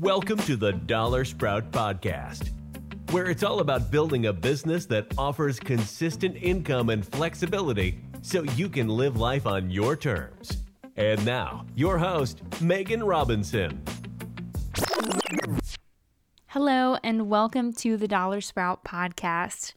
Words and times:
Welcome 0.00 0.38
to 0.40 0.54
the 0.54 0.74
DollarSprout 0.74 1.72
Podcast, 1.72 2.50
where 3.10 3.30
it's 3.30 3.42
all 3.42 3.58
about 3.58 3.90
building 3.90 4.26
a 4.26 4.32
business 4.32 4.86
that 4.86 5.12
offers 5.18 5.58
consistent 5.58 6.36
income 6.40 6.90
and 6.90 7.04
flexibility 7.04 7.98
so 8.22 8.44
you 8.44 8.68
can 8.68 8.86
live 8.86 9.16
life 9.16 9.44
on 9.44 9.72
your 9.72 9.96
terms. 9.96 10.58
And 10.96 11.26
now, 11.26 11.66
your 11.74 11.98
host, 11.98 12.42
Megan 12.60 13.02
Robinson. 13.02 13.82
Hello, 16.46 16.98
and 17.02 17.28
welcome 17.28 17.72
to 17.72 17.96
the 17.96 18.06
DollarSprout 18.06 18.84
Podcast. 18.84 19.72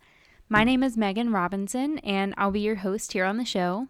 My 0.49 0.63
name 0.63 0.83
is 0.83 0.97
Megan 0.97 1.31
Robinson, 1.31 1.97
and 1.99 2.35
I'll 2.37 2.51
be 2.51 2.59
your 2.59 2.75
host 2.75 3.13
here 3.13 3.25
on 3.25 3.37
the 3.37 3.45
show. 3.45 3.87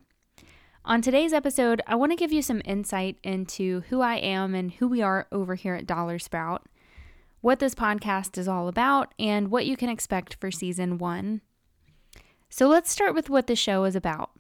On 0.84 1.00
today's 1.00 1.32
episode, 1.32 1.80
I 1.86 1.94
want 1.94 2.12
to 2.12 2.16
give 2.16 2.34
you 2.34 2.42
some 2.42 2.64
insight 2.66 3.18
into 3.24 3.82
who 3.90 4.02
I 4.02 4.16
am 4.16 4.56
and 4.56 4.72
who 4.72 4.88
we 4.88 5.00
are 5.04 5.28
over 5.32 5.54
here 5.54 5.76
at 5.76 5.86
DollarSprout, 5.86 6.62
what 7.40 7.60
this 7.60 7.76
podcast 7.76 8.36
is 8.36 8.48
all 8.48 8.68
about, 8.68 9.14
and 9.20 9.52
what 9.52 9.68
you 9.68 9.78
can 9.78 9.90
expect 9.90 10.38
for 10.40 10.50
season 10.50 10.98
one. 10.98 11.42
So 12.50 12.68
let's 12.68 12.90
start 12.90 13.14
with 13.14 13.30
what 13.30 13.46
the 13.46 13.56
show 13.56 13.84
is 13.84 13.96
about. 13.96 14.32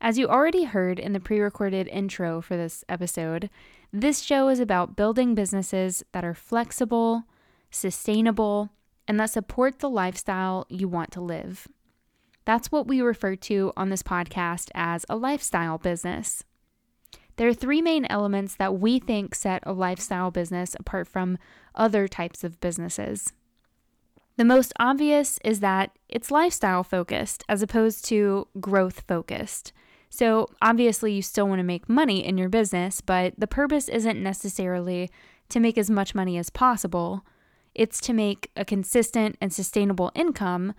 As 0.00 0.18
you 0.18 0.26
already 0.26 0.64
heard 0.64 0.98
in 0.98 1.12
the 1.12 1.20
pre 1.20 1.38
recorded 1.38 1.86
intro 1.86 2.40
for 2.40 2.56
this 2.56 2.84
episode, 2.88 3.48
this 3.92 4.22
show 4.22 4.48
is 4.48 4.58
about 4.58 4.96
building 4.96 5.36
businesses 5.36 6.02
that 6.10 6.24
are 6.24 6.34
flexible, 6.34 7.22
sustainable, 7.70 8.70
and 9.06 9.20
that 9.20 9.30
support 9.30 9.78
the 9.78 9.88
lifestyle 9.88 10.66
you 10.68 10.88
want 10.88 11.12
to 11.12 11.20
live. 11.20 11.68
That's 12.44 12.70
what 12.70 12.86
we 12.86 13.00
refer 13.00 13.36
to 13.36 13.72
on 13.76 13.88
this 13.88 14.02
podcast 14.02 14.70
as 14.74 15.06
a 15.08 15.16
lifestyle 15.16 15.78
business. 15.78 16.44
There 17.36 17.48
are 17.48 17.54
three 17.54 17.82
main 17.82 18.04
elements 18.06 18.54
that 18.56 18.78
we 18.78 18.98
think 18.98 19.34
set 19.34 19.62
a 19.66 19.72
lifestyle 19.72 20.30
business 20.30 20.76
apart 20.78 21.08
from 21.08 21.38
other 21.74 22.06
types 22.06 22.44
of 22.44 22.60
businesses. 22.60 23.32
The 24.36 24.44
most 24.44 24.72
obvious 24.78 25.38
is 25.44 25.60
that 25.60 25.90
it's 26.08 26.30
lifestyle 26.30 26.84
focused 26.84 27.44
as 27.48 27.62
opposed 27.62 28.04
to 28.06 28.48
growth 28.60 29.04
focused. 29.06 29.72
So, 30.10 30.48
obviously, 30.62 31.12
you 31.12 31.22
still 31.22 31.48
want 31.48 31.58
to 31.58 31.64
make 31.64 31.88
money 31.88 32.24
in 32.24 32.38
your 32.38 32.48
business, 32.48 33.00
but 33.00 33.34
the 33.36 33.48
purpose 33.48 33.88
isn't 33.88 34.22
necessarily 34.22 35.10
to 35.48 35.60
make 35.60 35.76
as 35.76 35.90
much 35.90 36.14
money 36.14 36.38
as 36.38 36.50
possible, 36.50 37.24
it's 37.74 38.00
to 38.02 38.12
make 38.12 38.50
a 38.56 38.64
consistent 38.64 39.36
and 39.40 39.52
sustainable 39.52 40.12
income 40.14 40.74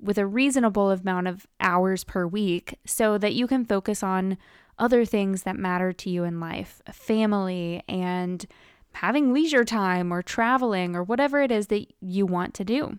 with 0.00 0.18
a 0.18 0.26
reasonable 0.26 0.90
amount 0.90 1.28
of 1.28 1.46
hours 1.60 2.04
per 2.04 2.26
week 2.26 2.78
so 2.84 3.18
that 3.18 3.34
you 3.34 3.46
can 3.46 3.64
focus 3.64 4.02
on 4.02 4.36
other 4.78 5.04
things 5.04 5.42
that 5.42 5.56
matter 5.56 5.92
to 5.92 6.10
you 6.10 6.24
in 6.24 6.38
life 6.38 6.82
family 6.92 7.82
and 7.88 8.46
having 8.92 9.32
leisure 9.32 9.64
time 9.64 10.12
or 10.12 10.22
traveling 10.22 10.96
or 10.96 11.02
whatever 11.02 11.40
it 11.40 11.50
is 11.50 11.68
that 11.68 11.86
you 12.00 12.26
want 12.26 12.54
to 12.54 12.64
do. 12.64 12.98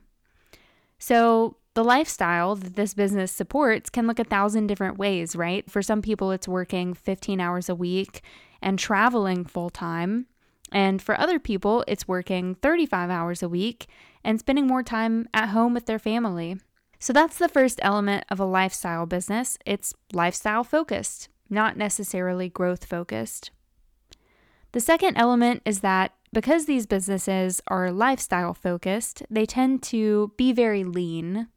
So, 0.99 1.57
the 1.73 1.83
lifestyle 1.83 2.55
that 2.55 2.75
this 2.75 2.95
business 2.95 3.31
supports 3.31 3.91
can 3.91 4.07
look 4.07 4.17
a 4.17 4.23
thousand 4.23 4.65
different 4.65 4.97
ways, 4.97 5.35
right? 5.35 5.69
For 5.69 5.83
some 5.83 6.01
people, 6.01 6.31
it's 6.31 6.47
working 6.47 6.95
15 6.95 7.39
hours 7.39 7.69
a 7.69 7.75
week 7.75 8.23
and 8.63 8.79
traveling 8.79 9.45
full 9.45 9.69
time. 9.69 10.25
And 10.71 10.99
for 10.99 11.19
other 11.19 11.37
people, 11.37 11.83
it's 11.87 12.07
working 12.07 12.55
35 12.55 13.11
hours 13.11 13.43
a 13.43 13.49
week 13.49 13.85
and 14.23 14.39
spending 14.39 14.65
more 14.65 14.81
time 14.81 15.29
at 15.35 15.49
home 15.49 15.75
with 15.75 15.85
their 15.85 15.99
family. 15.99 16.57
So 16.99 17.13
that's 17.13 17.37
the 17.37 17.49
first 17.49 17.79
element 17.83 18.25
of 18.29 18.39
a 18.39 18.45
lifestyle 18.45 19.05
business. 19.05 19.57
It's 19.65 19.93
lifestyle 20.11 20.63
focused, 20.63 21.29
not 21.49 21.77
necessarily 21.77 22.49
growth 22.49 22.85
focused. 22.85 23.51
The 24.71 24.79
second 24.79 25.17
element 25.17 25.61
is 25.65 25.79
that 25.81 26.13
because 26.33 26.65
these 26.65 26.85
businesses 26.85 27.61
are 27.67 27.91
lifestyle 27.91 28.53
focused, 28.53 29.23
they 29.29 29.45
tend 29.45 29.81
to 29.83 30.33
be 30.37 30.51
very 30.51 30.83
lean. 30.83 31.47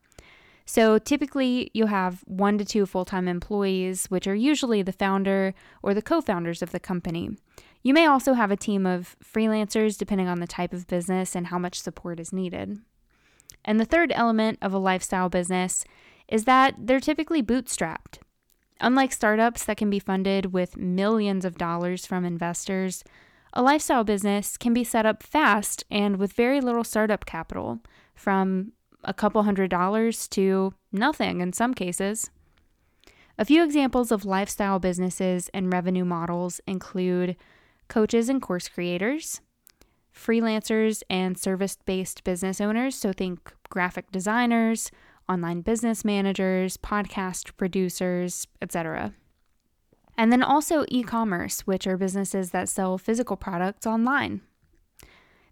So 0.65 0.99
typically, 0.99 1.71
you 1.75 1.87
have 1.87 2.23
one 2.27 2.57
to 2.59 2.65
two 2.65 2.87
full 2.87 3.05
time 3.05 3.27
employees, 3.27 4.07
which 4.07 4.29
are 4.29 4.35
usually 4.35 4.83
the 4.83 4.93
founder 4.93 5.53
or 5.83 5.95
the 5.95 6.03
co 6.03 6.21
founders 6.21 6.63
of 6.63 6.71
the 6.71 6.79
company. 6.79 7.31
You 7.83 7.95
may 7.95 8.07
also 8.07 8.35
have 8.35 8.51
a 8.51 8.57
team 8.57 8.87
of 8.87 9.17
freelancers 9.25 9.99
depending 9.99 10.29
on 10.29 10.39
the 10.39 10.47
type 10.47 10.73
of 10.73 10.87
business 10.87 11.35
and 11.35 11.49
how 11.49 11.59
much 11.59 11.81
support 11.81 12.21
is 12.21 12.33
needed. 12.33 12.79
And 13.65 13.79
the 13.79 13.85
third 13.85 14.13
element 14.15 14.59
of 14.63 14.73
a 14.73 14.79
lifestyle 14.79 15.29
business 15.29 15.85
is 16.29 16.45
that 16.45 16.75
they're 16.79 17.01
typically 17.01 17.43
bootstrapped. 17.43 18.19
Unlike 18.81 19.13
startups 19.13 19.65
that 19.65 19.77
can 19.77 19.91
be 19.91 19.99
funded 19.99 20.53
with 20.53 20.77
millions 20.77 21.45
of 21.45 21.59
dollars 21.59 22.07
from 22.07 22.25
investors, 22.25 23.05
a 23.53 23.63
lifestyle 23.63 24.05
business 24.05 24.57
can 24.57 24.73
be 24.73 24.85
set 24.85 25.05
up 25.05 25.23
fast 25.23 25.85
and 25.91 26.17
with 26.17 26.33
very 26.33 26.61
little 26.61 26.85
startup 26.85 27.27
capital, 27.27 27.81
from 28.15 28.73
a 29.03 29.15
couple 29.15 29.43
hundred 29.43 29.71
dollars 29.71 30.29
to 30.29 30.75
nothing 30.93 31.41
in 31.41 31.53
some 31.53 31.75
cases. 31.75 32.31
A 33.39 33.45
few 33.45 33.65
examples 33.65 34.13
of 34.13 34.25
lifestyle 34.25 34.79
businesses 34.79 35.49
and 35.55 35.73
revenue 35.73 36.05
models 36.05 36.61
include 36.67 37.37
coaches 37.89 38.29
and 38.29 38.41
course 38.41 38.69
creators, 38.69 39.41
freelancers 40.15 41.03
and 41.09 41.39
service 41.39 41.77
based 41.85 42.25
business 42.25 42.61
owners. 42.61 42.95
So 42.95 43.13
think 43.13 43.53
graphic 43.69 44.11
designers, 44.11 44.91
online 45.29 45.61
business 45.61 46.05
managers, 46.05 46.77
podcast 46.77 47.57
producers, 47.57 48.47
etc. 48.61 49.15
And 50.17 50.33
then 50.33 50.43
also 50.43 50.85
e 50.89 51.03
commerce, 51.03 51.67
which 51.67 51.87
are 51.87 51.97
businesses 51.97 52.51
that 52.51 52.69
sell 52.69 52.99
physical 52.99 53.37
products 53.37 53.87
online. 53.87 54.43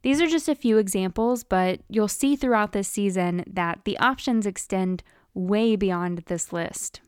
These 0.03 0.21
are 0.21 0.27
just 0.27 0.49
a 0.49 0.55
few 0.55 0.79
examples, 0.79 1.43
but 1.43 1.81
you'll 1.89 2.09
see 2.09 2.37
throughout 2.37 2.73
this 2.73 2.89
season 2.89 3.45
that 3.47 3.81
the 3.85 3.99
options 3.99 4.47
extend 4.47 5.03
way 5.35 5.77
beyond 5.77 6.19
this 6.27 6.53
list. 6.53 7.01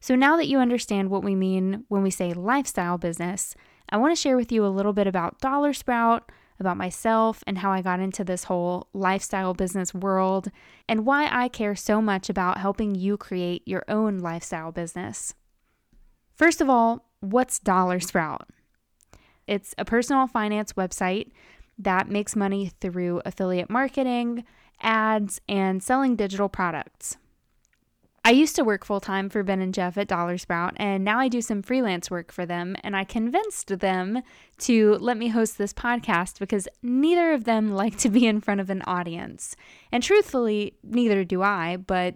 So 0.00 0.14
now 0.14 0.36
that 0.36 0.48
you 0.48 0.58
understand 0.58 1.08
what 1.08 1.24
we 1.24 1.34
mean 1.34 1.84
when 1.88 2.02
we 2.02 2.10
say 2.10 2.34
lifestyle 2.34 2.98
business, 2.98 3.54
I 3.88 3.96
want 3.96 4.16
to 4.16 4.20
share 4.20 4.36
with 4.36 4.50
you 4.50 4.64
a 4.64 4.68
little 4.68 4.92
bit 4.92 5.06
about 5.06 5.40
DollarSprout, 5.40 6.22
about 6.58 6.76
myself, 6.76 7.42
and 7.46 7.58
how 7.58 7.70
I 7.70 7.82
got 7.82 8.00
into 8.00 8.24
this 8.24 8.44
whole 8.44 8.88
lifestyle 8.92 9.54
business 9.54 9.92
world, 9.92 10.50
and 10.88 11.04
why 11.04 11.28
I 11.30 11.48
care 11.48 11.74
so 11.74 12.00
much 12.00 12.28
about 12.28 12.58
helping 12.58 12.94
you 12.94 13.16
create 13.16 13.62
your 13.66 13.84
own 13.88 14.18
lifestyle 14.18 14.72
business. 14.72 15.34
First 16.34 16.60
of 16.60 16.68
all, 16.68 17.06
what's 17.20 17.58
DollarSprout? 17.58 18.42
It's 19.46 19.74
a 19.76 19.84
personal 19.84 20.26
finance 20.26 20.72
website 20.72 21.30
that 21.78 22.08
makes 22.08 22.36
money 22.36 22.70
through 22.80 23.20
affiliate 23.24 23.68
marketing, 23.68 24.44
ads, 24.80 25.40
and 25.48 25.82
selling 25.82 26.16
digital 26.16 26.48
products. 26.48 27.16
I 28.26 28.30
used 28.30 28.56
to 28.56 28.64
work 28.64 28.86
full 28.86 29.00
time 29.00 29.28
for 29.28 29.42
Ben 29.42 29.60
and 29.60 29.74
Jeff 29.74 29.98
at 29.98 30.08
DollarSprout, 30.08 30.72
and 30.76 31.04
now 31.04 31.18
I 31.18 31.28
do 31.28 31.42
some 31.42 31.60
freelance 31.60 32.10
work 32.10 32.32
for 32.32 32.46
them. 32.46 32.74
And 32.82 32.96
I 32.96 33.04
convinced 33.04 33.80
them 33.80 34.22
to 34.60 34.94
let 34.94 35.18
me 35.18 35.28
host 35.28 35.58
this 35.58 35.74
podcast 35.74 36.38
because 36.38 36.66
neither 36.82 37.32
of 37.32 37.44
them 37.44 37.72
like 37.74 37.98
to 37.98 38.08
be 38.08 38.26
in 38.26 38.40
front 38.40 38.62
of 38.62 38.70
an 38.70 38.82
audience. 38.86 39.56
And 39.92 40.02
truthfully, 40.02 40.74
neither 40.82 41.22
do 41.22 41.42
I, 41.42 41.76
but 41.76 42.14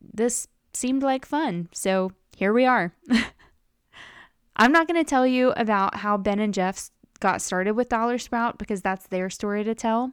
this 0.00 0.48
seemed 0.72 1.02
like 1.02 1.26
fun. 1.26 1.68
So 1.70 2.12
here 2.34 2.54
we 2.54 2.64
are. 2.64 2.94
I'm 4.56 4.72
not 4.72 4.88
going 4.88 5.02
to 5.02 5.08
tell 5.08 5.26
you 5.26 5.50
about 5.50 5.96
how 5.96 6.16
Ben 6.16 6.38
and 6.38 6.54
Jeff 6.54 6.90
got 7.20 7.42
started 7.42 7.72
with 7.72 7.90
DollarSprout 7.90 8.56
because 8.56 8.80
that's 8.80 9.06
their 9.08 9.28
story 9.28 9.64
to 9.64 9.74
tell. 9.74 10.12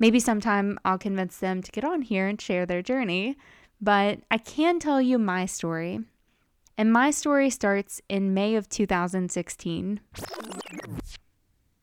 Maybe 0.00 0.18
sometime 0.18 0.80
I'll 0.84 0.98
convince 0.98 1.36
them 1.38 1.62
to 1.62 1.70
get 1.70 1.84
on 1.84 2.02
here 2.02 2.26
and 2.26 2.40
share 2.40 2.66
their 2.66 2.82
journey 2.82 3.36
but 3.80 4.20
I 4.30 4.38
can 4.38 4.78
tell 4.78 5.00
you 5.00 5.18
my 5.18 5.46
story. 5.46 6.00
And 6.76 6.92
my 6.92 7.10
story 7.10 7.50
starts 7.50 8.00
in 8.08 8.34
May 8.34 8.54
of 8.54 8.68
2016. 8.68 10.00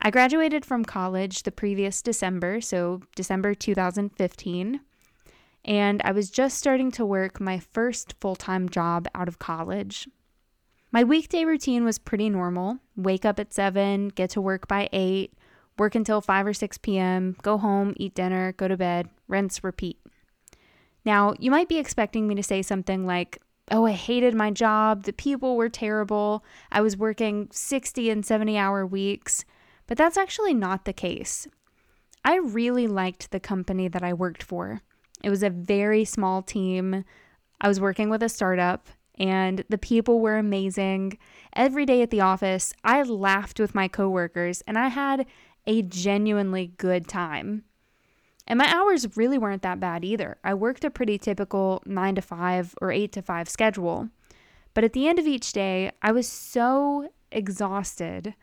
I 0.01 0.11
graduated 0.11 0.63
from 0.63 0.85
college 0.85 1.43
the 1.43 1.51
previous 1.51 2.01
December, 2.01 2.61
so 2.61 3.01
December 3.15 3.55
2015, 3.55 4.79
and 5.65 6.01
I 6.03 6.11
was 6.11 6.29
just 6.29 6.57
starting 6.57 6.91
to 6.91 7.05
work 7.05 7.41
my 7.41 7.59
first 7.59 8.13
full 8.21 8.35
time 8.35 8.69
job 8.69 9.07
out 9.15 9.27
of 9.27 9.39
college. 9.39 10.07
My 10.91 11.03
weekday 11.03 11.43
routine 11.43 11.83
was 11.83 11.99
pretty 11.99 12.29
normal 12.29 12.77
wake 12.95 13.25
up 13.25 13.39
at 13.39 13.51
7, 13.51 14.09
get 14.09 14.29
to 14.29 14.41
work 14.41 14.67
by 14.67 14.87
8, 14.93 15.33
work 15.77 15.95
until 15.95 16.21
5 16.21 16.47
or 16.47 16.53
6 16.53 16.77
p.m., 16.77 17.35
go 17.41 17.57
home, 17.57 17.93
eat 17.97 18.15
dinner, 18.15 18.53
go 18.53 18.67
to 18.67 18.77
bed, 18.77 19.09
rinse, 19.27 19.63
repeat. 19.63 19.99
Now, 21.05 21.33
you 21.39 21.51
might 21.51 21.69
be 21.69 21.77
expecting 21.77 22.27
me 22.27 22.35
to 22.35 22.43
say 22.43 22.61
something 22.61 23.05
like, 23.05 23.39
Oh, 23.71 23.85
I 23.85 23.93
hated 23.93 24.35
my 24.35 24.51
job. 24.51 25.03
The 25.03 25.13
people 25.13 25.57
were 25.57 25.69
terrible. 25.69 26.43
I 26.71 26.81
was 26.81 26.97
working 26.97 27.47
60 27.51 28.09
and 28.11 28.23
70 28.23 28.57
hour 28.57 28.85
weeks. 28.85 29.43
But 29.87 29.97
that's 29.97 30.17
actually 30.17 30.53
not 30.53 30.85
the 30.85 30.93
case. 30.93 31.47
I 32.23 32.37
really 32.37 32.87
liked 32.87 33.31
the 33.31 33.39
company 33.39 33.87
that 33.87 34.03
I 34.03 34.13
worked 34.13 34.43
for. 34.43 34.81
It 35.23 35.29
was 35.29 35.43
a 35.43 35.49
very 35.49 36.05
small 36.05 36.41
team. 36.41 37.05
I 37.61 37.67
was 37.67 37.79
working 37.79 38.09
with 38.09 38.21
a 38.21 38.29
startup 38.29 38.87
and 39.17 39.63
the 39.69 39.77
people 39.77 40.19
were 40.19 40.37
amazing. 40.37 41.17
Every 41.53 41.85
day 41.85 42.01
at 42.01 42.09
the 42.09 42.21
office, 42.21 42.73
I 42.83 43.01
laughed 43.03 43.59
with 43.59 43.75
my 43.75 43.87
coworkers 43.87 44.61
and 44.67 44.77
I 44.77 44.89
had 44.89 45.25
a 45.65 45.81
genuinely 45.81 46.73
good 46.77 47.07
time. 47.07 47.63
And 48.47 48.59
my 48.59 48.71
hours 48.71 49.17
really 49.17 49.37
weren't 49.37 49.63
that 49.63 49.79
bad 49.79 50.05
either. 50.05 50.37
I 50.43 50.53
worked 50.53 50.83
a 50.83 50.91
pretty 50.91 51.17
typical 51.17 51.81
9 51.85 52.15
to 52.15 52.21
5 52.21 52.75
or 52.81 52.91
8 52.91 53.11
to 53.13 53.21
5 53.21 53.49
schedule. 53.49 54.09
But 54.73 54.83
at 54.83 54.93
the 54.93 55.07
end 55.07 55.19
of 55.19 55.25
each 55.25 55.51
day, 55.53 55.91
I 56.01 56.11
was 56.11 56.27
so 56.27 57.09
exhausted 57.31 58.35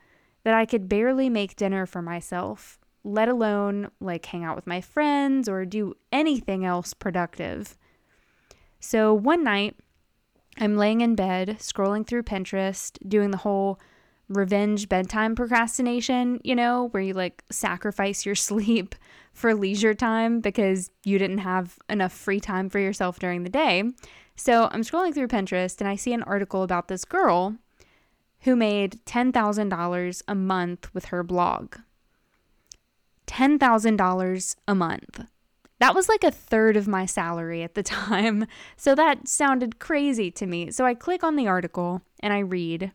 that 0.44 0.54
I 0.54 0.66
could 0.66 0.88
barely 0.88 1.28
make 1.28 1.54
dinner 1.54 1.86
for 1.86 2.02
myself, 2.02 2.80
let 3.04 3.28
alone 3.28 3.90
like 4.00 4.26
hang 4.26 4.42
out 4.42 4.56
with 4.56 4.66
my 4.66 4.80
friends 4.80 5.48
or 5.48 5.64
do 5.64 5.94
anything 6.10 6.64
else 6.64 6.94
productive. 6.94 7.76
So 8.80 9.14
one 9.14 9.44
night, 9.44 9.76
I'm 10.58 10.76
laying 10.76 11.00
in 11.00 11.14
bed, 11.14 11.58
scrolling 11.60 12.06
through 12.06 12.24
Pinterest, 12.24 12.98
doing 13.08 13.30
the 13.30 13.38
whole 13.38 13.78
revenge 14.28 14.88
bedtime 14.88 15.34
procrastination, 15.34 16.40
you 16.42 16.54
know, 16.54 16.88
where 16.90 17.02
you 17.02 17.14
like 17.14 17.42
sacrifice 17.50 18.24
your 18.24 18.34
sleep 18.48 18.94
for 19.32 19.54
leisure 19.54 19.94
time 19.94 20.40
because 20.40 20.90
you 21.04 21.18
didn't 21.18 21.38
have 21.38 21.78
enough 21.88 22.12
free 22.12 22.40
time 22.40 22.68
for 22.68 22.78
yourself 22.78 23.18
during 23.18 23.42
the 23.42 23.50
day. 23.50 23.84
So 24.36 24.68
I'm 24.72 24.82
scrolling 24.82 25.14
through 25.14 25.28
Pinterest 25.28 25.80
and 25.80 25.88
I 25.88 25.96
see 25.96 26.12
an 26.12 26.22
article 26.22 26.62
about 26.62 26.88
this 26.88 27.04
girl 27.04 27.56
who 28.40 28.56
made 28.56 29.04
$10,000 29.06 30.22
a 30.26 30.34
month 30.34 30.94
with 30.94 31.06
her 31.06 31.22
blog. 31.22 31.76
$10,000 33.26 34.56
a 34.68 34.74
month. 34.74 35.24
That 35.78 35.94
was 35.94 36.08
like 36.08 36.22
a 36.22 36.30
third 36.30 36.76
of 36.76 36.86
my 36.86 37.06
salary 37.06 37.62
at 37.62 37.74
the 37.74 37.82
time. 37.84 38.46
So 38.76 38.94
that 38.94 39.28
sounded 39.28 39.78
crazy 39.78 40.30
to 40.32 40.46
me. 40.46 40.70
So 40.70 40.84
I 40.84 40.94
click 40.94 41.24
on 41.24 41.36
the 41.36 41.48
article 41.48 42.02
and 42.20 42.32
I 42.32 42.40
read. 42.40 42.92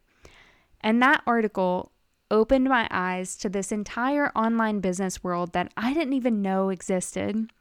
And 0.88 1.02
that 1.02 1.22
article 1.28 1.92
opened 2.32 2.70
my 2.70 2.88
eyes 2.90 3.36
to 3.40 3.50
this 3.50 3.74
entire 3.74 4.32
online 4.38 4.80
business 4.80 5.22
world 5.22 5.52
that 5.52 5.70
I 5.76 5.94
didn't 5.94 6.14
even 6.14 6.42
know 6.42 6.70
existed. 6.70 7.52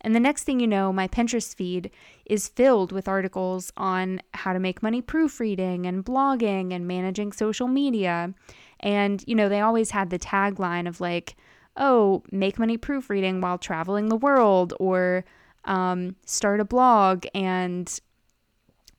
And 0.00 0.14
the 0.14 0.20
next 0.20 0.44
thing 0.44 0.60
you 0.60 0.68
know, 0.68 0.92
my 0.92 1.08
Pinterest 1.08 1.52
feed 1.56 1.90
is 2.24 2.46
filled 2.46 2.92
with 2.92 3.08
articles 3.08 3.72
on 3.76 4.22
how 4.34 4.52
to 4.52 4.60
make 4.60 4.80
money 4.80 5.02
proofreading 5.02 5.86
and 5.86 6.04
blogging 6.04 6.72
and 6.72 6.86
managing 6.86 7.32
social 7.32 7.66
media. 7.66 8.32
And, 8.78 9.24
you 9.26 9.34
know, 9.34 9.48
they 9.48 9.60
always 9.60 9.90
had 9.90 10.10
the 10.10 10.18
tagline 10.20 10.86
of 10.86 11.00
like, 11.00 11.34
oh, 11.76 12.22
make 12.30 12.60
money 12.60 12.76
proofreading 12.76 13.40
while 13.40 13.58
traveling 13.58 14.08
the 14.08 14.14
world, 14.14 14.72
or 14.78 15.24
um, 15.64 16.14
start 16.26 16.60
a 16.60 16.64
blog 16.64 17.26
and 17.34 17.98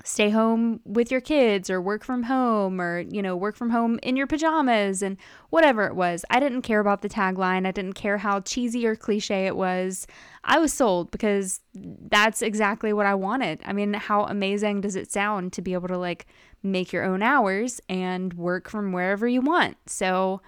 stay 0.03 0.29
home 0.29 0.81
with 0.83 1.09
your 1.09 1.21
kids 1.21 1.69
or 1.69 1.81
work 1.81 2.03
from 2.03 2.23
home 2.23 2.79
or 2.79 2.99
you 2.99 3.21
know 3.21 3.37
work 3.37 3.55
from 3.55 3.69
home 3.69 3.99
in 4.03 4.17
your 4.17 4.27
pajamas 4.27 5.01
and 5.01 5.17
whatever 5.49 5.85
it 5.85 5.95
was. 5.95 6.25
I 6.29 6.41
didn't 6.41 6.61
care 6.63 6.81
about 6.81 7.01
the 7.01 7.09
tagline. 7.09 7.65
I 7.65 7.71
didn't 7.71 7.93
care 7.93 8.17
how 8.17 8.41
cheesy 8.41 8.85
or 8.85 8.97
cliche 8.97 9.45
it 9.45 9.55
was. 9.55 10.05
I 10.43 10.59
was 10.59 10.73
sold 10.73 11.09
because 11.09 11.61
that's 11.73 12.41
exactly 12.41 12.91
what 12.91 13.05
i 13.05 13.15
wanted. 13.15 13.61
I 13.65 13.71
mean 13.71 13.93
how 13.93 14.25
amazing 14.25 14.81
does 14.81 14.97
it 14.97 15.11
sound 15.11 15.53
to 15.53 15.61
be 15.61 15.73
able 15.73 15.87
to 15.87 15.97
like 15.97 16.25
make 16.61 16.91
your 16.91 17.05
own 17.05 17.23
hours 17.23 17.79
and 17.87 18.33
work 18.33 18.69
from 18.69 18.91
wherever 18.91 19.27
you 19.27 19.41
want? 19.41 19.77
So 19.87 20.41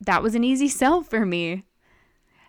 that 0.00 0.22
was 0.22 0.34
an 0.34 0.44
easy 0.44 0.68
sell 0.80 1.02
for 1.02 1.24
me. 1.24 1.64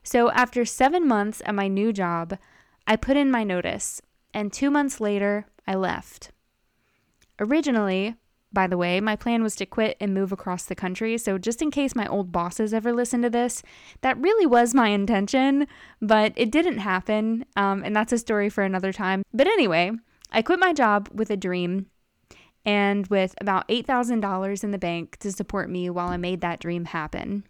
So 0.03 0.31
after 0.31 0.65
7 0.65 1.07
months 1.07 1.41
at 1.45 1.55
my 1.55 1.67
new 1.67 1.93
job 1.93 2.37
i 2.85 2.97
put 2.97 3.15
in 3.15 3.31
my 3.31 3.43
notice 3.43 4.01
and 4.33 4.51
2 4.51 4.69
months 4.69 4.99
later 4.99 5.45
I 5.67 5.75
left. 5.75 6.31
Originally, 7.39 8.15
by 8.53 8.67
the 8.67 8.77
way, 8.77 9.01
my 9.01 9.15
plan 9.15 9.41
was 9.41 9.55
to 9.55 9.65
quit 9.65 9.97
and 9.99 10.13
move 10.13 10.31
across 10.31 10.65
the 10.65 10.75
country. 10.75 11.17
So, 11.17 11.39
just 11.39 11.61
in 11.61 11.71
case 11.71 11.95
my 11.95 12.05
old 12.05 12.31
bosses 12.31 12.73
ever 12.73 12.93
listen 12.93 13.23
to 13.23 13.29
this, 13.29 13.63
that 14.01 14.17
really 14.19 14.45
was 14.45 14.75
my 14.75 14.89
intention, 14.89 15.67
but 15.99 16.33
it 16.35 16.51
didn't 16.51 16.77
happen. 16.77 17.45
Um, 17.55 17.83
and 17.83 17.95
that's 17.95 18.13
a 18.13 18.19
story 18.19 18.49
for 18.49 18.63
another 18.63 18.93
time. 18.93 19.23
But 19.33 19.47
anyway, 19.47 19.91
I 20.31 20.43
quit 20.43 20.59
my 20.59 20.71
job 20.71 21.09
with 21.11 21.31
a 21.31 21.37
dream 21.37 21.87
and 22.63 23.07
with 23.07 23.33
about 23.41 23.67
$8,000 23.67 24.63
in 24.63 24.71
the 24.71 24.77
bank 24.77 25.17
to 25.17 25.31
support 25.31 25.69
me 25.69 25.89
while 25.89 26.09
I 26.09 26.17
made 26.17 26.41
that 26.41 26.59
dream 26.59 26.85
happen. 26.85 27.43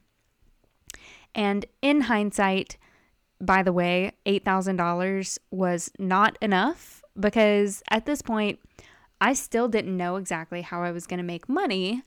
And 1.36 1.66
in 1.82 2.02
hindsight, 2.02 2.78
by 3.46 3.64
the 3.64 3.74
way, 3.74 4.12
$8,000 4.26 5.38
was 5.52 5.92
not 6.00 6.38
enough 6.42 7.04
because 7.20 7.84
at 7.90 8.06
this 8.06 8.22
point, 8.22 8.60
I 9.22 9.34
still 9.34 9.68
didn't 9.68 9.96
know 9.96 10.18
exactly 10.18 10.62
how 10.62 10.84
I 10.84 10.92
was 10.92 11.08
going 11.08 11.20
to 11.20 11.24
make 11.24 11.48
money, 11.48 12.04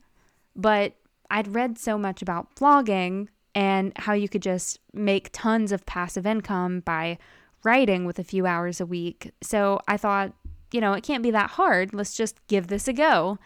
but 0.55 0.94
I'd 1.31 1.55
read 1.55 1.79
so 1.79 1.97
much 1.97 2.23
about 2.23 2.55
blogging 2.56 3.29
and 3.55 3.93
how 3.97 4.12
you 4.12 4.29
could 4.29 4.43
just 4.43 4.81
make 4.93 5.31
tons 5.33 5.73
of 5.73 5.87
passive 5.87 6.27
income 6.27 6.81
by 6.81 7.19
writing 7.65 8.05
with 8.05 8.19
a 8.19 8.25
few 8.25 8.47
hours 8.47 8.81
a 8.81 8.87
week. 8.87 9.33
So 9.43 9.81
I 9.88 9.97
thought, 9.97 10.33
you 10.73 10.81
know, 10.81 10.93
it 10.93 11.03
can't 11.03 11.23
be 11.23 11.31
that 11.31 11.50
hard. 11.50 11.94
Let's 11.94 12.15
just 12.15 12.47
give 12.49 12.67
this 12.67 12.87
a 12.87 12.93
go. 12.93 13.38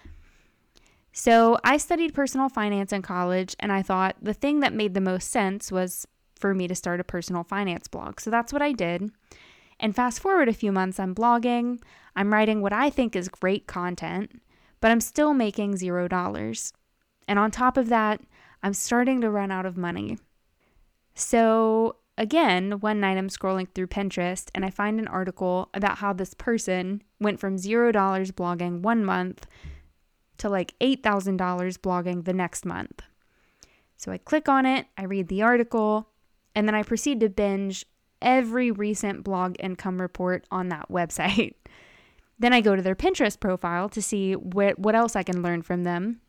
So 1.12 1.58
I 1.64 1.76
studied 1.76 2.14
personal 2.14 2.48
finance 2.48 2.92
in 2.92 3.02
college, 3.02 3.56
and 3.58 3.72
I 3.72 3.82
thought 3.82 4.16
the 4.20 4.34
thing 4.34 4.60
that 4.60 4.72
made 4.72 4.94
the 4.94 5.00
most 5.00 5.30
sense 5.30 5.72
was 5.72 6.06
for 6.40 6.54
me 6.54 6.66
to 6.68 6.74
start 6.74 7.00
a 7.00 7.04
personal 7.04 7.44
finance 7.44 7.88
blog. 7.88 8.20
So 8.20 8.30
that's 8.30 8.52
what 8.52 8.62
I 8.62 8.72
did. 8.72 9.10
And 9.78 9.94
fast 9.94 10.20
forward 10.20 10.48
a 10.48 10.54
few 10.54 10.72
months, 10.72 11.00
I'm 11.00 11.14
blogging, 11.14 11.80
I'm 12.14 12.32
writing 12.32 12.60
what 12.60 12.72
I 12.72 12.90
think 12.90 13.16
is 13.16 13.28
great 13.28 13.66
content, 13.66 14.40
but 14.80 14.90
I'm 14.90 15.00
still 15.00 15.34
making 15.34 15.76
zero 15.76 16.06
dollars. 16.08 16.72
And 17.26 17.38
on 17.38 17.50
top 17.50 17.76
of 17.76 17.88
that, 17.88 18.20
I'm 18.62 18.74
starting 18.74 19.20
to 19.22 19.30
run 19.30 19.50
out 19.50 19.64
of 19.64 19.76
money. 19.76 20.18
So, 21.14 21.96
again, 22.18 22.80
one 22.80 23.00
night 23.00 23.16
I'm 23.16 23.28
scrolling 23.28 23.68
through 23.74 23.86
Pinterest 23.86 24.50
and 24.54 24.64
I 24.64 24.70
find 24.70 24.98
an 25.00 25.08
article 25.08 25.70
about 25.72 25.98
how 25.98 26.12
this 26.12 26.34
person 26.34 27.02
went 27.18 27.40
from 27.40 27.56
$0 27.56 27.92
blogging 27.92 28.80
one 28.80 29.04
month 29.04 29.46
to 30.38 30.48
like 30.48 30.74
$8,000 30.80 31.38
blogging 31.78 32.24
the 32.24 32.32
next 32.32 32.66
month. 32.66 33.02
So 33.96 34.12
I 34.12 34.18
click 34.18 34.48
on 34.48 34.66
it, 34.66 34.86
I 34.96 35.04
read 35.04 35.28
the 35.28 35.42
article, 35.42 36.09
and 36.54 36.66
then 36.66 36.74
I 36.74 36.82
proceed 36.82 37.20
to 37.20 37.28
binge 37.28 37.86
every 38.22 38.70
recent 38.70 39.24
blog 39.24 39.56
income 39.58 40.00
report 40.00 40.44
on 40.50 40.68
that 40.68 40.88
website. 40.90 41.54
then 42.38 42.52
I 42.52 42.60
go 42.60 42.76
to 42.76 42.82
their 42.82 42.94
Pinterest 42.94 43.38
profile 43.38 43.88
to 43.90 44.02
see 44.02 44.34
what, 44.34 44.78
what 44.78 44.94
else 44.94 45.14
I 45.14 45.22
can 45.22 45.42
learn 45.42 45.62
from 45.62 45.84
them. 45.84 46.20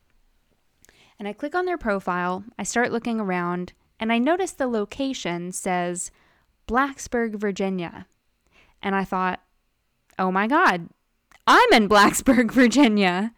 And 1.18 1.28
I 1.28 1.34
click 1.34 1.54
on 1.54 1.66
their 1.66 1.78
profile, 1.78 2.44
I 2.58 2.64
start 2.64 2.92
looking 2.92 3.20
around, 3.20 3.74
and 4.00 4.12
I 4.12 4.18
notice 4.18 4.52
the 4.52 4.68
location 4.68 5.52
says 5.52 6.12
Blacksburg, 6.68 7.36
Virginia. 7.36 8.08
And 8.82 8.96
I 8.96 9.04
thought, 9.04 9.40
oh 10.18 10.32
my 10.32 10.48
God, 10.48 10.90
I'm 11.46 11.74
in 11.74 11.88
Blacksburg, 11.88 12.52
Virginia. 12.54 13.34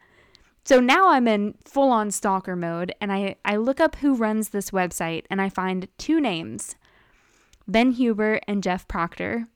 So 0.63 0.79
now 0.79 1.09
I'm 1.09 1.27
in 1.27 1.55
full 1.65 1.91
on 1.91 2.11
stalker 2.11 2.55
mode 2.55 2.93
and 3.01 3.11
I, 3.11 3.35
I 3.43 3.57
look 3.57 3.79
up 3.79 3.97
who 3.97 4.15
runs 4.15 4.49
this 4.49 4.71
website 4.71 5.25
and 5.29 5.41
I 5.41 5.49
find 5.49 5.87
two 5.97 6.21
names 6.21 6.75
Ben 7.67 7.91
Huber, 7.91 8.39
and 8.47 8.63
Jeff 8.63 8.87
Proctor. 8.87 9.47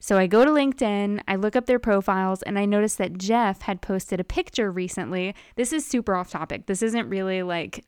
So 0.00 0.16
I 0.16 0.26
go 0.26 0.44
to 0.44 0.50
LinkedIn, 0.50 1.20
I 1.26 1.34
look 1.34 1.56
up 1.56 1.66
their 1.66 1.78
profiles, 1.78 2.42
and 2.42 2.58
I 2.58 2.64
notice 2.64 2.94
that 2.96 3.18
Jeff 3.18 3.62
had 3.62 3.82
posted 3.82 4.20
a 4.20 4.24
picture 4.24 4.70
recently. 4.70 5.34
This 5.56 5.72
is 5.72 5.84
super 5.84 6.14
off 6.14 6.30
topic. 6.30 6.66
This 6.66 6.82
isn't 6.82 7.08
really 7.08 7.42
like 7.42 7.84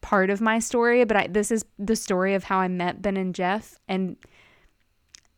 part 0.00 0.30
of 0.30 0.40
my 0.40 0.58
story, 0.58 1.04
but 1.04 1.16
I, 1.16 1.26
this 1.26 1.50
is 1.50 1.64
the 1.78 1.96
story 1.96 2.34
of 2.34 2.44
how 2.44 2.58
I 2.58 2.68
met 2.68 3.02
Ben 3.02 3.16
and 3.16 3.34
Jeff. 3.34 3.78
And 3.88 4.16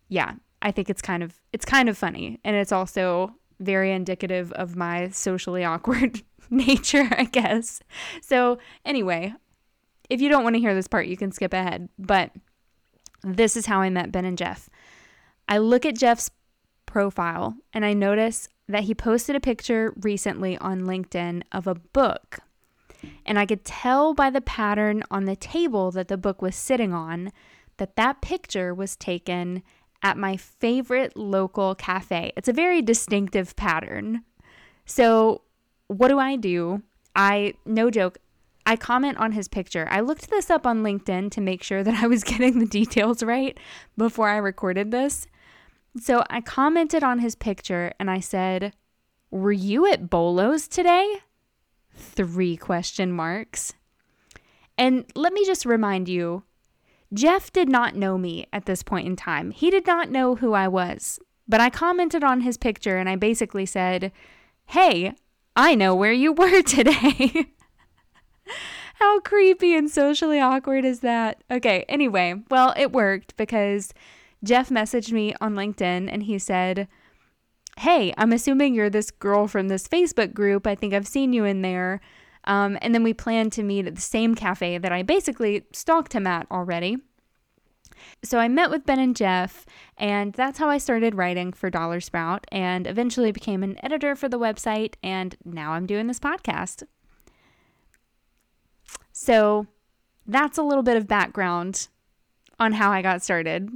yeah, 0.09 0.35
I 0.61 0.71
think 0.71 0.91
it's 0.91 1.03
kind 1.03 1.23
of 1.23 1.41
it's 1.53 1.65
kind 1.65 1.89
of 1.89 1.97
funny, 1.97 2.39
and 2.45 2.55
it's 2.55 2.73
also 2.73 3.35
very 3.63 3.93
indicative 3.93 4.53
of 4.53 4.77
my 4.77 5.09
socially 5.09 5.65
awkward 5.65 6.23
nature, 6.51 7.09
I 7.11 7.25
guess. 7.25 7.81
So 8.21 8.59
anyway, 8.85 9.35
if 10.11 10.21
you 10.21 10.29
don't 10.29 10.45
want 10.45 10.55
to 10.57 10.61
hear 10.61 10.75
this 10.75 10.89
part, 10.89 11.07
you 11.07 11.17
can 11.17 11.33
skip 11.33 11.53
ahead. 11.53 11.89
But 11.99 12.33
this 13.23 13.57
is 13.57 13.67
how 13.67 13.81
I 13.81 13.91
met 13.91 14.13
Ben 14.13 14.25
and 14.25 14.39
Jeff. 14.39 14.69
I 15.49 15.59
look 15.59 15.87
at 15.87 15.97
Jeff's 15.97 16.31
profile 16.87 17.57
and 17.73 17.85
I 17.85 17.95
notice 17.95 18.49
that 18.69 18.85
he 18.85 18.95
posted 18.95 19.37
a 19.37 19.41
picture 19.41 19.93
recently 20.01 20.59
on 20.59 20.83
LinkedIn 20.83 21.43
of 21.53 21.67
a 21.67 21.75
book. 21.75 22.41
And 23.27 23.39
I 23.39 23.47
could 23.47 23.65
tell 23.65 24.15
by 24.15 24.31
the 24.31 24.41
pattern 24.41 25.03
on 25.11 25.25
the 25.25 25.37
table 25.37 25.91
that 25.93 26.09
the 26.09 26.17
book 26.17 26.41
was 26.41 26.55
sitting 26.55 26.93
on 26.93 27.33
that 27.79 27.97
that 27.97 28.21
picture 28.21 28.75
was 28.75 28.97
taken 28.97 29.63
at 30.03 30.17
my 30.17 30.37
favorite 30.37 31.17
local 31.17 31.75
cafe. 31.75 32.33
It's 32.37 32.49
a 32.49 32.53
very 32.53 32.83
distinctive 32.83 33.55
pattern. 33.57 34.23
So, 34.85 35.43
what 35.87 36.09
do 36.09 36.19
I 36.19 36.37
do? 36.37 36.83
I, 37.15 37.55
no 37.65 37.91
joke, 37.91 38.19
I 38.65 38.77
comment 38.77 39.19
on 39.19 39.33
his 39.33 39.49
picture. 39.49 39.87
I 39.91 40.01
looked 40.01 40.31
this 40.31 40.51
up 40.51 40.67
on 40.67 40.83
LinkedIn 40.83 41.31
to 41.33 41.41
make 41.41 41.63
sure 41.63 41.83
that 41.85 42.03
I 42.03 42.07
was 42.07 42.25
getting 42.25 42.59
the 42.59 42.67
details 42.67 43.23
right 43.23 43.59
before 43.97 44.29
I 44.29 44.37
recorded 44.37 44.91
this. 44.91 45.27
So 46.01 46.25
I 46.31 46.41
commented 46.41 47.03
on 47.03 47.19
his 47.19 47.35
picture 47.35 47.93
and 48.01 48.11
I 48.11 48.21
said, 48.21 48.73
"Were 49.31 49.53
you 49.53 49.87
at 49.87 50.09
Bollo's 50.09 50.67
today?" 50.67 51.19
3 51.95 52.57
question 52.57 53.13
marks. 53.13 53.75
And 54.79 55.05
let 55.15 55.35
me 55.35 55.45
just 55.45 55.67
remind 55.67 56.09
you 56.09 56.45
Jeff 57.13 57.53
did 57.53 57.69
not 57.69 57.95
know 57.95 58.17
me 58.17 58.47
at 58.53 58.67
this 58.67 58.83
point 58.83 59.07
in 59.07 59.17
time. 59.17 59.51
He 59.51 59.71
did 59.71 59.87
not 59.87 60.11
know 60.11 60.37
who 60.37 60.55
I 60.55 60.69
was. 60.69 61.19
But 61.49 61.61
I 61.61 61.71
commented 61.71 62.25
on 62.25 62.43
his 62.43 62.57
picture 62.57 62.97
and 62.97 63.09
I 63.09 63.17
basically 63.17 63.67
said, 63.67 64.13
Hey, 64.67 65.15
I 65.55 65.75
know 65.75 65.95
where 65.95 66.13
you 66.13 66.33
were 66.33 66.63
today. 66.67 67.47
How 68.95 69.21
creepy 69.21 69.75
and 69.75 69.91
socially 69.91 70.41
awkward 70.41 70.85
is 70.85 71.01
that? 71.01 71.43
Okay, 71.51 71.85
anyway, 71.89 72.37
well, 72.51 72.73
it 72.77 72.93
worked 72.93 73.37
because 73.37 73.93
Jeff 74.45 74.71
messaged 74.71 75.13
me 75.13 75.35
on 75.41 75.55
LinkedIn 75.55 76.09
and 76.11 76.23
he 76.23 76.39
said, 76.39 76.89
Hey, 77.79 78.15
I'm 78.17 78.33
assuming 78.33 78.75
you're 78.75 78.91
this 78.91 79.11
girl 79.11 79.49
from 79.49 79.69
this 79.69 79.89
Facebook 79.89 80.33
group. 80.33 80.67
I 80.67 80.75
think 80.75 80.95
I've 80.95 81.09
seen 81.09 81.33
you 81.33 81.45
in 81.45 81.63
there. 81.63 82.01
Um, 82.45 82.79
and 82.83 82.95
then 82.95 83.03
we 83.03 83.15
planned 83.15 83.53
to 83.53 83.63
meet 83.63 83.87
at 83.87 83.95
the 83.95 84.01
same 84.01 84.35
cafe 84.35 84.79
that 84.79 84.93
I 84.93 85.03
basically 85.03 85.65
stalked 85.73 86.13
him 86.13 86.27
at 86.27 86.47
already. 86.51 86.99
So 88.25 88.39
I 88.39 88.49
met 88.49 88.71
with 88.71 88.87
Ben 88.87 88.99
and 88.99 89.15
Jeff, 89.15 89.65
and 89.97 90.33
that's 90.33 90.59
how 90.59 90.69
I 90.69 90.79
started 90.79 91.15
writing 91.15 91.53
for 91.53 91.71
DollarSprout 91.71 92.41
and 92.51 92.87
eventually 92.87 93.33
became 93.33 93.63
an 93.63 93.79
editor 93.85 94.17
for 94.17 94.29
the 94.29 94.39
website. 94.39 94.95
And 95.03 95.37
now 95.45 95.73
I'm 95.73 95.87
doing 95.87 96.07
this 96.09 96.21
podcast. 96.21 96.83
So 99.13 99.67
that's 100.27 100.59
a 100.59 100.63
little 100.63 100.83
bit 100.83 100.97
of 100.97 101.07
background 101.07 101.89
on 102.59 102.73
how 102.73 102.91
I 102.91 103.03
got 103.03 103.23
started. 103.23 103.71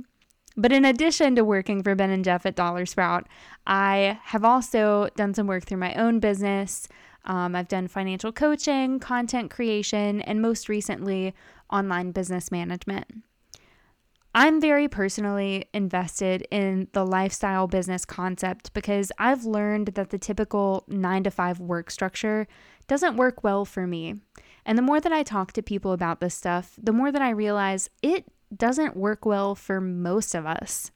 But 0.57 0.73
in 0.73 0.85
addition 0.85 1.37
to 1.37 1.45
working 1.45 1.83
for 1.83 1.95
Ben 1.95 2.11
and 2.11 2.25
Jeff 2.25 2.47
at 2.47 2.57
DollarSprout, 2.57 3.25
I 3.67 4.19
have 4.25 4.45
also 4.45 5.09
done 5.15 5.35
some 5.35 5.47
work 5.47 5.65
through 5.65 5.79
my 5.79 5.95
own 5.95 6.19
business. 6.19 6.89
Um, 7.27 7.55
I've 7.55 7.69
done 7.69 7.89
financial 7.89 8.33
coaching, 8.33 9.01
content 9.01 9.51
creation, 9.51 10.21
and 10.23 10.41
most 10.41 10.69
recently, 10.69 11.35
online 11.71 12.13
business 12.13 12.51
management. 12.51 13.07
I'm 14.35 14.61
very 14.61 14.87
personally 14.87 15.65
invested 15.73 16.47
in 16.51 16.89
the 16.93 17.07
lifestyle 17.07 17.67
business 17.67 18.05
concept 18.05 18.75
because 18.75 19.11
I've 19.19 19.47
learned 19.47 19.89
that 19.95 20.11
the 20.11 20.19
typical 20.19 20.85
nine 20.89 21.25
to 21.25 21.31
five 21.31 21.59
work 21.59 21.91
structure 21.91 22.47
doesn't 22.87 23.17
work 23.17 23.43
well 23.43 23.65
for 23.65 23.87
me. 23.87 24.17
And 24.67 24.77
the 24.77 24.83
more 24.83 25.01
that 25.01 25.13
I 25.13 25.23
talk 25.23 25.53
to 25.53 25.63
people 25.63 25.93
about 25.93 26.21
this 26.21 26.35
stuff, 26.35 26.75
the 26.77 26.93
more 26.93 27.11
that 27.11 27.23
I 27.23 27.31
realize 27.31 27.89
it 28.03 28.27
doesn't 28.55 28.95
work 28.95 29.25
well 29.25 29.55
for 29.55 29.81
most 29.81 30.35
of 30.35 30.45
us. 30.45 30.91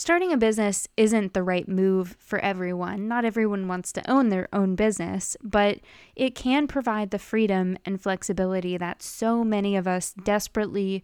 Starting 0.00 0.32
a 0.32 0.36
business 0.36 0.86
isn't 0.96 1.34
the 1.34 1.42
right 1.42 1.66
move 1.66 2.14
for 2.20 2.38
everyone. 2.38 3.08
Not 3.08 3.24
everyone 3.24 3.66
wants 3.66 3.90
to 3.94 4.08
own 4.08 4.28
their 4.28 4.46
own 4.52 4.76
business, 4.76 5.36
but 5.42 5.80
it 6.14 6.36
can 6.36 6.68
provide 6.68 7.10
the 7.10 7.18
freedom 7.18 7.76
and 7.84 8.00
flexibility 8.00 8.76
that 8.76 9.02
so 9.02 9.42
many 9.42 9.74
of 9.74 9.88
us 9.88 10.12
desperately, 10.12 11.02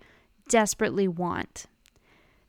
desperately 0.49 1.09
want. 1.09 1.67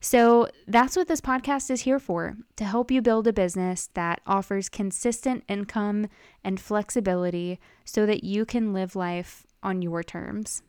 So 0.00 0.46
that's 0.68 0.94
what 0.94 1.08
this 1.08 1.20
podcast 1.20 1.68
is 1.68 1.80
here 1.80 1.98
for 1.98 2.36
to 2.54 2.64
help 2.64 2.92
you 2.92 3.02
build 3.02 3.26
a 3.26 3.32
business 3.32 3.90
that 3.94 4.20
offers 4.24 4.68
consistent 4.68 5.42
income 5.48 6.06
and 6.44 6.60
flexibility 6.60 7.58
so 7.84 8.06
that 8.06 8.22
you 8.22 8.44
can 8.44 8.72
live 8.72 8.94
life 8.94 9.48
on 9.64 9.82
your 9.82 10.04
terms. 10.04 10.62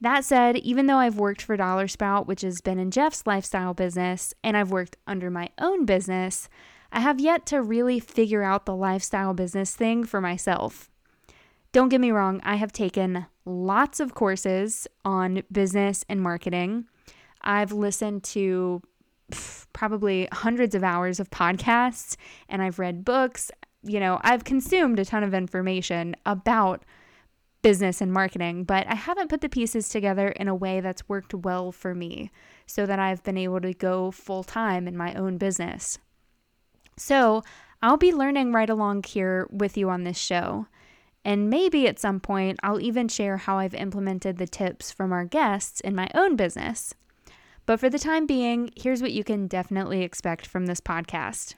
That 0.00 0.24
said, 0.24 0.56
even 0.56 0.86
though 0.86 0.96
I've 0.96 1.18
worked 1.18 1.42
for 1.42 1.56
DollarSprout, 1.56 2.26
which 2.26 2.40
has 2.40 2.62
Ben 2.62 2.78
and 2.78 2.92
Jeff's 2.92 3.26
lifestyle 3.26 3.74
business, 3.74 4.32
and 4.42 4.56
I've 4.56 4.70
worked 4.70 4.96
under 5.06 5.30
my 5.30 5.50
own 5.58 5.84
business, 5.84 6.48
I 6.90 7.00
have 7.00 7.20
yet 7.20 7.44
to 7.46 7.62
really 7.62 8.00
figure 8.00 8.42
out 8.42 8.64
the 8.64 8.74
lifestyle 8.74 9.34
business 9.34 9.76
thing 9.76 10.04
for 10.04 10.20
myself. 10.20 10.90
Don't 11.72 11.90
get 11.90 12.00
me 12.00 12.10
wrong, 12.10 12.40
I 12.42 12.56
have 12.56 12.72
taken 12.72 13.26
lots 13.44 14.00
of 14.00 14.14
courses 14.14 14.88
on 15.04 15.42
business 15.52 16.04
and 16.08 16.20
marketing. 16.20 16.86
I've 17.42 17.72
listened 17.72 18.24
to 18.24 18.82
probably 19.72 20.28
hundreds 20.32 20.74
of 20.74 20.82
hours 20.82 21.20
of 21.20 21.30
podcasts 21.30 22.16
and 22.48 22.60
I've 22.62 22.78
read 22.78 23.04
books. 23.04 23.50
You 23.82 24.00
know, 24.00 24.20
I've 24.22 24.44
consumed 24.44 24.98
a 24.98 25.04
ton 25.04 25.22
of 25.22 25.32
information 25.32 26.16
about 26.26 26.84
business 27.62 28.00
and 28.00 28.12
marketing, 28.12 28.64
but 28.64 28.86
I 28.86 28.94
haven't 28.94 29.28
put 29.28 29.40
the 29.40 29.48
pieces 29.48 29.88
together 29.88 30.28
in 30.28 30.48
a 30.48 30.54
way 30.54 30.80
that's 30.80 31.08
worked 31.08 31.34
well 31.34 31.72
for 31.72 31.94
me 31.94 32.30
so 32.66 32.86
that 32.86 32.98
I've 32.98 33.22
been 33.22 33.36
able 33.36 33.60
to 33.60 33.74
go 33.74 34.10
full 34.10 34.44
time 34.44 34.88
in 34.88 34.96
my 34.96 35.14
own 35.14 35.38
business. 35.38 35.98
So 36.96 37.42
I'll 37.82 37.96
be 37.96 38.12
learning 38.12 38.52
right 38.52 38.70
along 38.70 39.04
here 39.04 39.46
with 39.50 39.76
you 39.76 39.88
on 39.90 40.04
this 40.04 40.18
show. 40.18 40.66
And 41.24 41.50
maybe 41.50 41.86
at 41.86 41.98
some 41.98 42.20
point, 42.20 42.58
I'll 42.62 42.80
even 42.80 43.08
share 43.08 43.36
how 43.36 43.58
I've 43.58 43.74
implemented 43.74 44.38
the 44.38 44.46
tips 44.46 44.90
from 44.90 45.12
our 45.12 45.24
guests 45.24 45.80
in 45.80 45.94
my 45.94 46.08
own 46.14 46.36
business. 46.36 46.94
But 47.66 47.78
for 47.78 47.90
the 47.90 47.98
time 47.98 48.26
being, 48.26 48.70
here's 48.74 49.02
what 49.02 49.12
you 49.12 49.22
can 49.22 49.46
definitely 49.46 50.02
expect 50.02 50.46
from 50.46 50.66
this 50.66 50.80
podcast. 50.80 51.54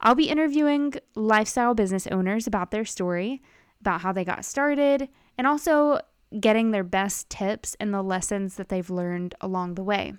I'll 0.00 0.14
be 0.14 0.28
interviewing 0.28 0.94
lifestyle 1.14 1.74
business 1.74 2.06
owners 2.08 2.46
about 2.46 2.70
their 2.70 2.84
story, 2.84 3.40
about 3.84 4.00
how 4.00 4.12
they 4.12 4.24
got 4.24 4.46
started, 4.46 5.10
and 5.36 5.46
also 5.46 6.00
getting 6.40 6.70
their 6.70 6.82
best 6.82 7.28
tips 7.28 7.76
and 7.78 7.92
the 7.92 8.00
lessons 8.00 8.56
that 8.56 8.70
they've 8.70 8.88
learned 8.88 9.34
along 9.42 9.74
the 9.74 9.84
way. 9.84 10.14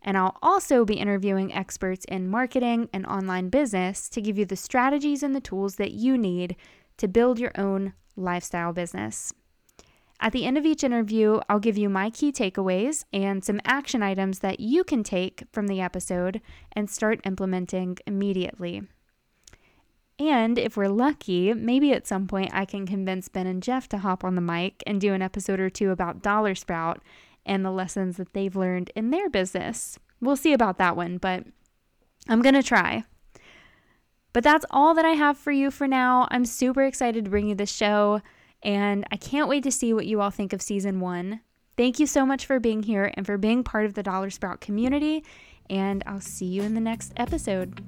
And 0.00 0.16
I'll 0.16 0.38
also 0.42 0.86
be 0.86 0.94
interviewing 0.94 1.52
experts 1.52 2.06
in 2.06 2.26
marketing 2.26 2.88
and 2.90 3.04
online 3.04 3.50
business 3.50 4.08
to 4.08 4.22
give 4.22 4.38
you 4.38 4.46
the 4.46 4.56
strategies 4.56 5.22
and 5.22 5.36
the 5.36 5.42
tools 5.42 5.76
that 5.76 5.92
you 5.92 6.16
need 6.16 6.56
to 6.96 7.06
build 7.06 7.38
your 7.38 7.52
own 7.54 7.92
lifestyle 8.16 8.72
business. 8.72 9.34
At 10.20 10.32
the 10.32 10.46
end 10.46 10.56
of 10.56 10.64
each 10.64 10.82
interview, 10.82 11.40
I'll 11.50 11.58
give 11.58 11.76
you 11.76 11.90
my 11.90 12.08
key 12.08 12.32
takeaways 12.32 13.04
and 13.12 13.44
some 13.44 13.60
action 13.66 14.02
items 14.02 14.38
that 14.38 14.58
you 14.58 14.84
can 14.84 15.02
take 15.02 15.44
from 15.52 15.66
the 15.66 15.82
episode 15.82 16.40
and 16.72 16.88
start 16.88 17.20
implementing 17.26 17.98
immediately. 18.06 18.82
And 20.18 20.58
if 20.58 20.76
we're 20.76 20.88
lucky, 20.88 21.52
maybe 21.54 21.92
at 21.92 22.06
some 22.06 22.26
point 22.28 22.50
I 22.52 22.64
can 22.64 22.86
convince 22.86 23.28
Ben 23.28 23.46
and 23.46 23.62
Jeff 23.62 23.88
to 23.88 23.98
hop 23.98 24.22
on 24.22 24.36
the 24.36 24.40
mic 24.40 24.82
and 24.86 25.00
do 25.00 25.12
an 25.12 25.22
episode 25.22 25.58
or 25.60 25.70
two 25.70 25.90
about 25.90 26.22
DollarSprout 26.22 26.98
and 27.44 27.64
the 27.64 27.70
lessons 27.70 28.16
that 28.16 28.32
they've 28.32 28.54
learned 28.54 28.90
in 28.94 29.10
their 29.10 29.28
business. 29.28 29.98
We'll 30.20 30.36
see 30.36 30.52
about 30.52 30.78
that 30.78 30.96
one, 30.96 31.18
but 31.18 31.44
I'm 32.28 32.42
going 32.42 32.54
to 32.54 32.62
try. 32.62 33.04
But 34.32 34.44
that's 34.44 34.64
all 34.70 34.94
that 34.94 35.04
I 35.04 35.10
have 35.10 35.36
for 35.36 35.52
you 35.52 35.70
for 35.70 35.86
now. 35.86 36.26
I'm 36.30 36.44
super 36.44 36.84
excited 36.84 37.24
to 37.24 37.30
bring 37.30 37.48
you 37.48 37.54
this 37.54 37.72
show, 37.72 38.20
and 38.62 39.04
I 39.12 39.16
can't 39.16 39.48
wait 39.48 39.62
to 39.64 39.72
see 39.72 39.92
what 39.92 40.06
you 40.06 40.20
all 40.20 40.30
think 40.30 40.52
of 40.52 40.62
season 40.62 41.00
one. 41.00 41.40
Thank 41.76 41.98
you 41.98 42.06
so 42.06 42.24
much 42.24 42.46
for 42.46 42.58
being 42.58 42.84
here 42.84 43.12
and 43.14 43.26
for 43.26 43.36
being 43.36 43.62
part 43.62 43.84
of 43.84 43.94
the 43.94 44.02
DollarSprout 44.02 44.60
community, 44.60 45.24
and 45.68 46.02
I'll 46.06 46.20
see 46.20 46.46
you 46.46 46.62
in 46.62 46.74
the 46.74 46.80
next 46.80 47.12
episode. 47.16 47.80